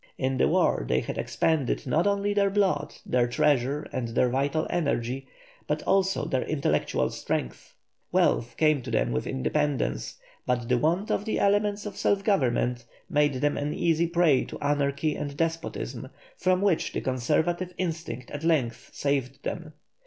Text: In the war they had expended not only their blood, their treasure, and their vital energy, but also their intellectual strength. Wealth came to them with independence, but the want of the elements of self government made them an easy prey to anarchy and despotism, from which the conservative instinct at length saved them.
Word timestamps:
In 0.17 0.37
the 0.39 0.47
war 0.47 0.83
they 0.89 0.99
had 1.01 1.19
expended 1.19 1.85
not 1.85 2.07
only 2.07 2.33
their 2.33 2.49
blood, 2.49 2.95
their 3.05 3.27
treasure, 3.27 3.83
and 3.93 4.07
their 4.07 4.29
vital 4.29 4.65
energy, 4.67 5.27
but 5.67 5.83
also 5.83 6.25
their 6.25 6.41
intellectual 6.41 7.11
strength. 7.11 7.75
Wealth 8.11 8.57
came 8.57 8.81
to 8.81 8.89
them 8.89 9.11
with 9.11 9.27
independence, 9.27 10.17
but 10.47 10.67
the 10.67 10.79
want 10.79 11.11
of 11.11 11.25
the 11.25 11.39
elements 11.39 11.85
of 11.85 11.97
self 11.97 12.23
government 12.23 12.83
made 13.11 13.35
them 13.35 13.57
an 13.57 13.75
easy 13.75 14.07
prey 14.07 14.43
to 14.45 14.57
anarchy 14.59 15.15
and 15.15 15.37
despotism, 15.37 16.09
from 16.35 16.63
which 16.63 16.93
the 16.93 17.01
conservative 17.01 17.71
instinct 17.77 18.31
at 18.31 18.43
length 18.43 18.89
saved 18.93 19.43
them. 19.43 19.73